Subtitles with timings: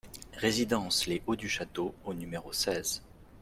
[0.33, 3.03] Résidence les Hauts du Château au numéro seize